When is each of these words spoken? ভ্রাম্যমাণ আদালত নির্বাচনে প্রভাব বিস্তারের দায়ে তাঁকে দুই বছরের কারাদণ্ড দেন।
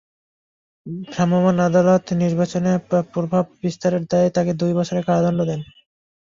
ভ্রাম্যমাণ 1.05 1.57
আদালত 1.67 2.05
নির্বাচনে 2.21 2.71
প্রভাব 3.13 3.43
বিস্তারের 3.63 4.03
দায়ে 4.11 4.29
তাঁকে 4.35 4.53
দুই 4.61 4.71
বছরের 4.79 5.07
কারাদণ্ড 5.07 5.39
দেন। 5.49 5.61